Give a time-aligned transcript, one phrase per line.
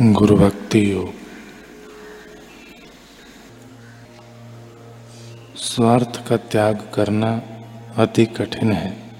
[0.00, 1.12] गुरु भक्ति योग।
[5.56, 7.42] स्वार्थ का त्याग करना
[7.96, 9.10] अति कठिन है।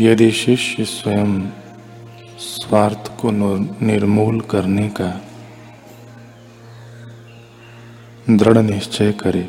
[0.00, 1.50] यदि शिष्य स्वयं
[2.38, 3.30] स्वार्थ को
[3.86, 5.20] निर्मूल करने का
[8.30, 9.48] दृढ़ निश्चय करे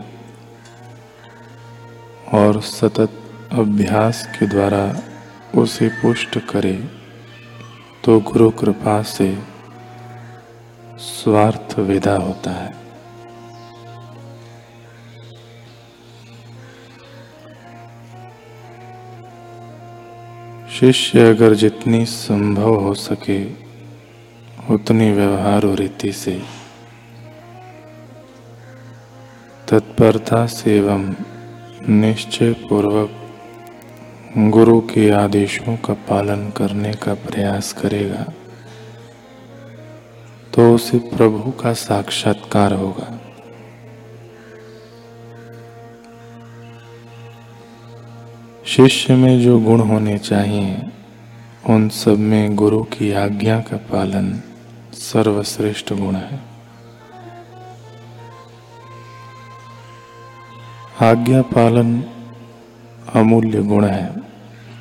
[2.34, 3.12] और सतत
[3.52, 5.04] अभ्यास के द्वारा
[5.62, 6.99] उसे पुष्ट करे
[8.10, 9.38] तो गुरु कृपा से
[10.98, 12.72] स्वार्थ विदा होता है।
[20.70, 23.46] शिष्य अगर जितनी संभव हो सके,
[24.74, 26.42] उतनी व्यवहार और रीति से।
[29.68, 31.16] तत्परता से एवं
[31.90, 33.19] निश्चय पूर्वक
[34.38, 38.24] गुरु के आदेशों का पालन करने का प्रयास करेगा
[40.54, 43.20] तो उसे प्रभु का साक्षात्कार होगा।
[48.66, 50.92] शिष्य में जो गुण होने चाहिए,
[51.70, 54.44] उन सब में गुरु की आज्ञा का पालन
[54.94, 56.40] सर्वश्रेष्ठ गुण है।
[61.02, 62.04] आज्ञा पालन
[63.16, 64.10] अमूल्य गुण है,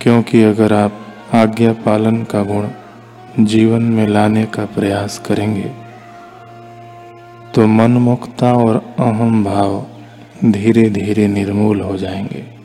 [0.01, 1.01] क्योंकि अगर आप
[1.35, 2.69] आज्ञा पालन का गुण
[3.45, 5.71] जीवन में लाने का प्रयास करेंगे
[7.55, 9.87] तो मनमुक्ता और अहम भाव
[10.45, 12.58] धीरे धीरे निर्मूल हो जाएँगे।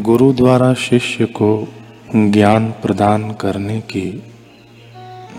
[0.00, 1.68] गुरु द्वारा शिष्य को
[2.16, 4.22] ज्ञान प्रदान करने की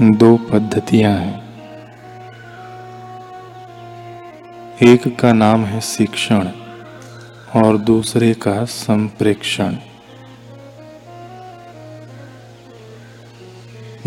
[0.02, 1.44] दो पद्धतियाँ हैं।
[4.84, 6.48] एक का नाम है शिक्षण
[7.56, 9.76] और दूसरे का संप्रेक्षण।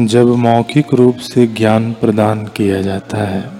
[0.00, 3.56] जब मौखिक रूप से ज्ञान प्रदान किया जाता है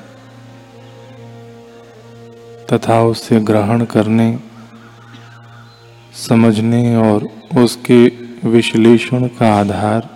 [2.72, 4.38] तथा उसे ग्रहण करने
[6.16, 7.28] समझने और
[7.58, 8.06] उसके
[8.48, 10.08] विश्लेषण का आधार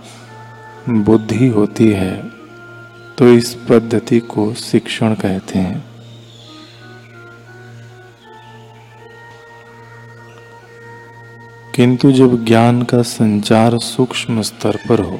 [0.88, 2.16] बुद्धि होती है
[3.18, 5.84] तो इस पद्धति को शिक्षण कहते हैं।
[11.74, 15.18] किंतु जब ज्ञान का संचार सूक्ष्म स्तर पर हो,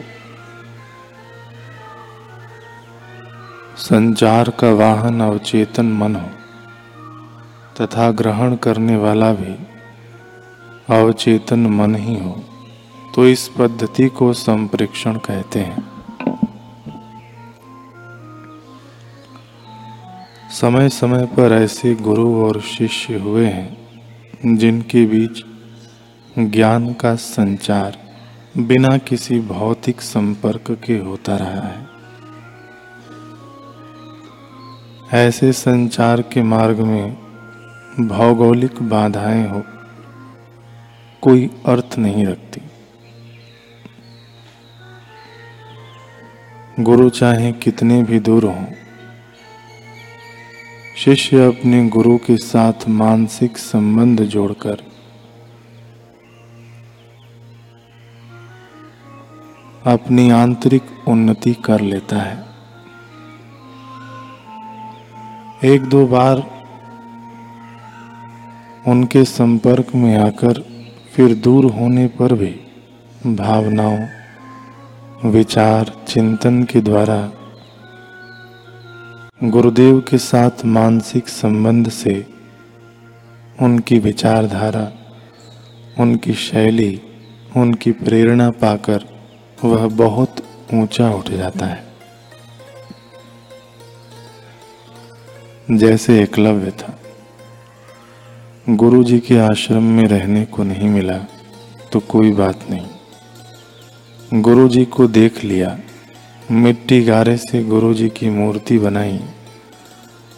[3.77, 6.29] संचार का वाहन अवचेतन मन हो,
[7.81, 9.55] तथा ग्रहण करने वाला भी
[10.91, 12.41] अवचेतन मन ही हो
[13.15, 15.89] तो इस पद्धति को संप्रेक्षण कहते हैं।
[20.51, 25.45] समय समय पर ऐसे गुरु और शिष्य हुए हैं, जिनके बीच
[26.39, 27.99] ज्ञान का संचार
[28.57, 31.89] बिना किसी भौतिक संपर्क के होता रहा है।
[35.27, 37.17] ऐसे संचार के मार्ग में
[38.01, 39.63] भौगोलिक बाधाएँ हो
[41.23, 42.61] कोई अर्थ नहीं रखती।
[46.81, 48.65] गुरु चाहे कितने भी दूर हों,
[50.97, 54.83] शिष्य अपने गुरु के साथ मानसिक संबंध जोड़कर
[59.87, 62.39] अपनी आंतरिक उन्नति कर लेता है।
[65.65, 66.43] एक दो बार
[68.89, 70.70] उनके संपर्क में आकर
[71.17, 72.61] फिर दूर होने पर भी
[73.27, 74.07] भावनाओं,
[75.31, 77.33] विचार, चिंतन के द्वारा
[79.45, 82.27] गुरुदेव के साथ मानसिक संबंध से
[83.63, 84.93] उनकी विचारधारा,
[86.03, 87.03] उनकी शैली,
[87.57, 89.05] उनकी प्रेरणा पाकर
[89.65, 90.37] वह बहुत
[90.75, 91.85] ऊँचा उठ जाता है।
[95.71, 97.00] जैसे एकलव्य था।
[98.71, 101.17] गुरु जी के आश्रम में रहने को नहीं मिला
[101.93, 105.79] तो कोई बात नहीं। गुरु जी को देख लिया,
[106.51, 109.19] मिट्टी गारे से गुरु जी की मूर्ति बनाई,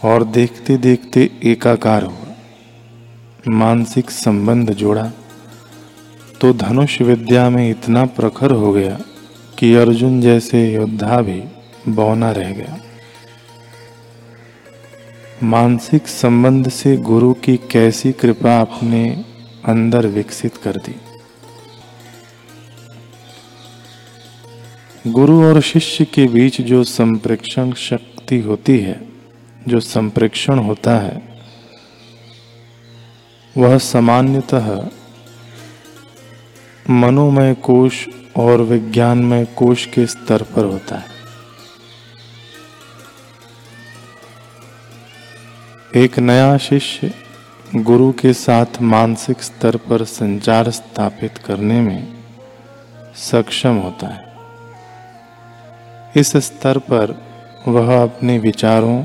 [0.05, 2.35] और देखते देखते एकाकार हुआ।
[3.49, 5.11] मानसिक संबंध जोड़ा
[6.41, 8.99] तो धनुष विद्या में इतना प्रखर हो गया
[9.59, 11.43] कि अर्जुन जैसे योद्धा भी
[11.89, 12.79] बौना रह गया।
[15.43, 19.25] मानसिक संबंध से गुरु की कैसी कृपा अपने
[19.65, 20.97] अंदर विकसित कर दी?
[25.11, 29.09] गुरु और शिष्य के बीच जो संप्रेक्षण शक्ति होती है,
[29.69, 31.23] जो संप्रेक्षण होता है,
[33.57, 34.89] वह सामान्यतः
[36.91, 38.07] मनोमय कोश
[38.37, 41.12] और विज्ञानमय कोश के स्तर पर होता है।
[45.97, 47.15] एक नया शिष्य
[47.75, 52.15] गुरु के साथ मानसिक स्तर पर संचार स्थापित करने में
[53.17, 54.33] सक्षम होता है।
[56.17, 57.23] इस स्तर पर
[57.69, 59.05] वह अपने विचारों,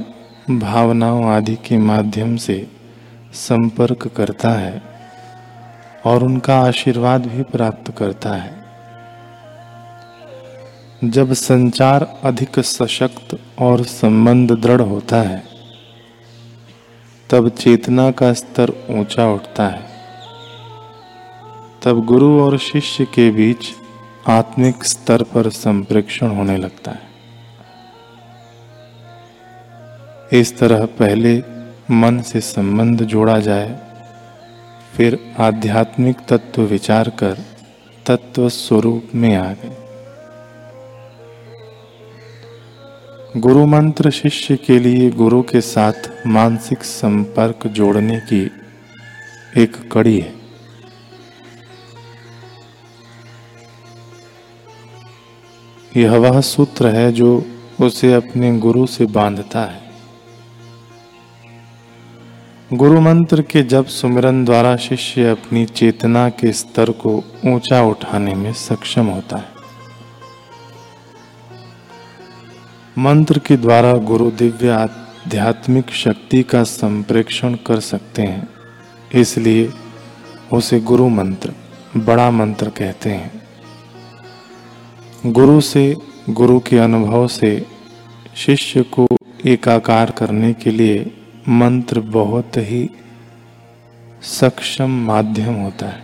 [0.59, 2.71] भावनाओं आदि के माध्यम से
[3.33, 4.81] संपर्क करता है
[6.05, 8.53] और उनका आशीर्वाद भी प्राप्त करता है।
[11.03, 15.56] जब संचार अधिक सशक्त और संबंध दृढ़ होता है
[17.29, 19.85] तब चेतना का स्तर ऊँचा उठता है।
[21.83, 23.67] तब गुरु और शिष्य के बीच
[24.27, 27.05] आत्मिक स्तर पर संप्रेक्षण होने लगता है।
[30.33, 31.43] इस तरह पहले
[31.91, 33.79] मन से संबंध जोड़ा जाए,
[34.97, 37.37] फिर आध्यात्मिक तत्व विचार कर
[38.05, 39.86] तत्व स्वरूप में आ गए।
[43.37, 48.51] गुरु मंत्र शिष्य के लिए गुरु के साथ मानसिक संपर्क जोड़ने की
[49.57, 50.33] एक कड़ी है।
[55.97, 57.45] यह वह सूत्र है जो
[57.81, 59.81] उसे अपने गुरु से बांधता है।
[62.73, 68.53] गुरु मंत्र के जब सुमिरन द्वारा शिष्य अपनी चेतना के स्तर को ऊँचा उठाने में
[68.53, 69.56] सक्षम होता है।
[72.97, 78.49] मंत्र के द्वारा गुरु दिव्य आध्यात्मिक शक्ति का संप्रेक्षण कर सकते हैं।
[79.15, 79.69] इसलिए
[80.53, 81.53] उसे गुरु मंत्र,
[81.97, 83.41] बड़ा मंत्र कहते हैं।
[85.25, 85.95] गुरु से,
[86.29, 87.65] गुरु के अनुभव से
[88.35, 89.07] शिष्य को
[89.45, 91.11] एकाकार करने के लिए
[91.49, 92.89] मंत्र बहुत ही
[94.21, 96.03] सक्षम माध्यम होता है।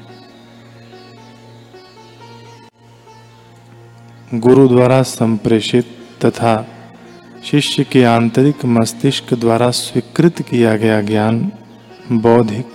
[4.33, 6.67] गुरु द्वारा संप्रेषित तथा
[7.51, 11.51] शिष्य के आंतरिक मस्तिष्क द्वारा स्वीकृत किया गया ज्ञान
[12.11, 12.65] बौद्धिक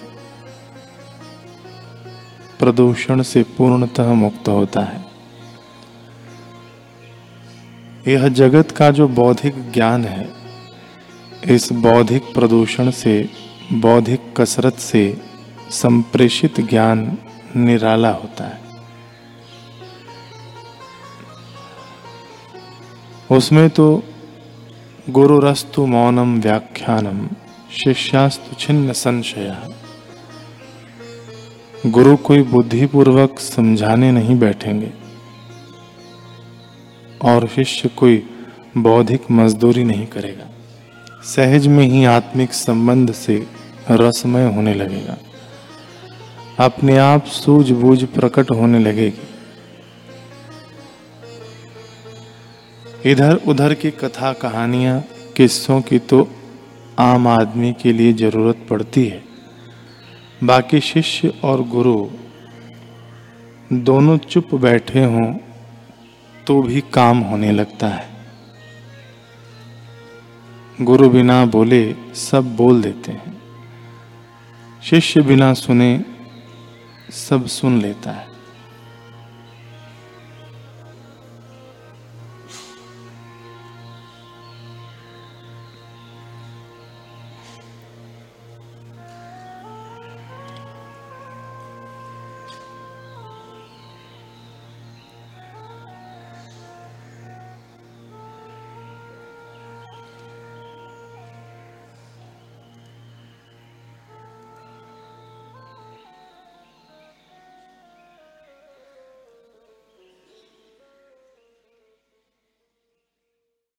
[2.59, 5.05] प्रदूषण से पूर्णतः मुक्त होता है।
[8.09, 10.29] यह जगत का जो बौद्धिक ज्ञान है,
[11.45, 13.31] इस बौद्धिक प्रदूषण से,
[13.73, 15.21] बौद्धिक कसरत से
[15.71, 17.19] संप्रेषित ज्ञान
[17.57, 18.61] निराला होता है।
[23.31, 24.05] उसमें तो
[25.11, 27.29] गुरु रस्तु मौनम व्याख्यानम
[27.73, 29.57] शिष्यास्तु छिन्न संशय।
[31.87, 34.91] गुरु कोई बुद्धिपूर्वक समझाने नहीं बैठेंगे।
[37.23, 38.23] और शिष्य कोई
[38.77, 40.47] बौद्धिक मजदूरी नहीं करेगा।
[41.25, 43.47] सहज में ही आत्मिक संबंध से
[43.91, 45.17] रसमय होने लगेगा।
[46.65, 49.38] अपने आप सूझबूझ प्रकट होने लगेगी।
[53.07, 55.01] इधर उधर की कथा कहानियाँ,
[55.37, 56.29] किस्सों की तो
[56.99, 59.23] आम आदमी के लिए ज़रूरत पड़ती है।
[60.45, 62.09] बाकी शिष्य और गुरु
[63.73, 65.33] दोनों चुप बैठे हों
[66.47, 68.09] तो भी काम होने लगता है।
[70.81, 73.37] गुरु बिना बोले सब बोल देते हैं।
[74.83, 76.05] शिष्य बिना सुने
[77.11, 78.28] सब सुन लेता है।